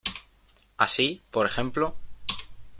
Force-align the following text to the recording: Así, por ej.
Así, 0.77 1.21
por 1.29 1.45
ej. 1.45 1.93